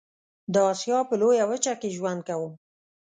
[0.53, 2.53] د آسيا په لويه وچه کې ژوند کوم.